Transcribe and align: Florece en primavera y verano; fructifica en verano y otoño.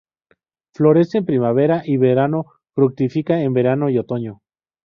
Florece 0.73 1.19
en 1.19 1.25
primavera 1.27 1.83
y 1.85 1.97
verano; 1.97 2.45
fructifica 2.73 3.39
en 3.43 3.53
verano 3.53 3.87
y 3.91 3.99
otoño. 3.99 4.41